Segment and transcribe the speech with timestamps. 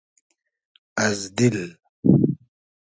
[0.97, 1.77] از دیل